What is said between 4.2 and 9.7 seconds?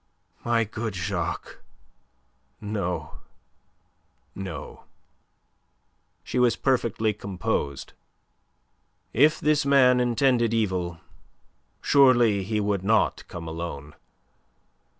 no." She was perfectly composed. "If this